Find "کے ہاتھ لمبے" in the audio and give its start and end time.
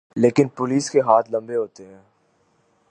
0.91-1.55